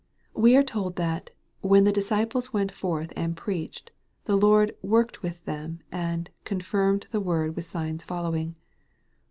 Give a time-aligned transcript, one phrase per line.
[0.33, 1.29] We are told that,
[1.59, 3.91] when the disciples went forth and preached,
[4.25, 8.55] the Lord" worked with them," and" confirmed the word with signs fol lowing."